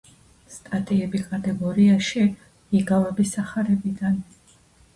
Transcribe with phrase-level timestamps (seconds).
[0.53, 2.25] სტატიები კატეგორიაში
[2.81, 4.21] „იგავები სახარებიდან“